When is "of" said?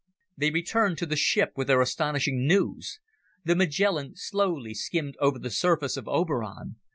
5.95-6.07